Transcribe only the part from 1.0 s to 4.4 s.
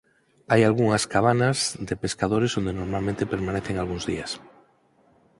cabanas de pescadores onde normalmente permanecen algúns días.